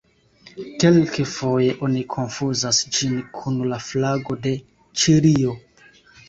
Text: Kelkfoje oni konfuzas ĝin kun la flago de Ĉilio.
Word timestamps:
Kelkfoje 0.83 1.75
oni 1.87 2.01
konfuzas 2.13 2.79
ĝin 2.95 3.13
kun 3.41 3.61
la 3.75 3.79
flago 3.89 4.39
de 4.47 4.55
Ĉilio. 5.05 5.55